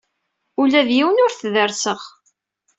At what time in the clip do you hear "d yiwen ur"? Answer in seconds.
0.87-1.31